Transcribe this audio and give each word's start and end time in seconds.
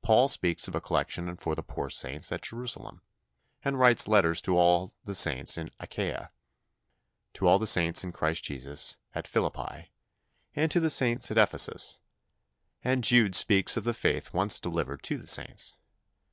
Paul 0.00 0.28
speaks 0.28 0.68
of 0.68 0.76
a 0.76 0.80
collection 0.80 1.34
for 1.34 1.56
the 1.56 1.62
poor 1.64 1.90
saints 1.90 2.30
at 2.30 2.40
Jerusalem, 2.42 3.02
and 3.64 3.76
writes 3.80 4.06
letters 4.06 4.40
to 4.42 4.56
all 4.56 4.92
the 5.02 5.12
saints 5.12 5.58
in 5.58 5.72
Achaia, 5.80 6.30
to 7.32 7.48
all 7.48 7.58
the 7.58 7.66
saints 7.66 8.04
in 8.04 8.12
Christ 8.12 8.44
Jesus 8.44 8.98
at 9.12 9.26
Philippi, 9.26 9.90
and 10.54 10.70
to 10.70 10.78
the 10.78 10.88
saints 10.88 11.32
at 11.32 11.38
Ephesus; 11.38 11.98
and 12.84 13.02
Jude 13.02 13.34
speaks 13.34 13.76
of 13.76 13.82
the 13.82 13.92
faith 13.92 14.32
once 14.32 14.60
delivered 14.60 15.02
to 15.02 15.18
the 15.18 15.26
saints. 15.26 15.74